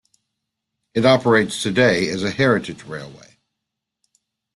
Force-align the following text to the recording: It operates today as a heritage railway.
It 0.95 1.05
operates 1.05 1.61
today 1.61 2.09
as 2.09 2.23
a 2.23 2.31
heritage 2.31 2.85
railway. 2.85 3.37